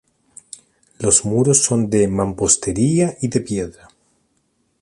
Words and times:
Los 0.97 1.25
muros 1.25 1.61
son 1.63 1.91
de 1.91 2.07
mampostería 2.07 3.17
y 3.21 3.27
de 3.27 3.39
piedra. 3.39 3.87